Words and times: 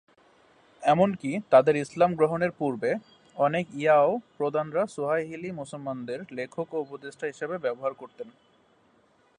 এমনকি 0.83 1.31
তাদের 1.49 1.75
ইসলাম 1.75 2.11
গ্রহণের 2.15 2.51
পূর্বে, 2.51 2.91
অনেক 3.35 3.65
ইয়াও 3.75 4.11
প্রধানরা 4.37 4.83
সোয়াহিলি 4.87 5.49
মুসলমানদের 5.51 6.19
লেখক 6.31 6.67
এবং 6.67 6.81
উপদেষ্টা 6.81 7.25
হিসেবে 7.27 7.55
ব্যবহার 7.57 7.93
করতেন। 7.93 8.27